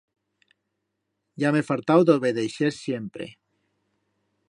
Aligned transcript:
Ya 1.43 1.53
m'he 1.57 1.63
fartau 1.69 2.07
d'obedeixer 2.09 2.73
siempre. 2.79 3.33